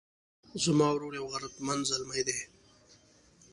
زما 0.63 0.87
ورور 0.93 1.13
یو 1.19 1.25
غیرتمند 1.31 1.87
زلمی 1.89 2.23
ده 2.27 2.37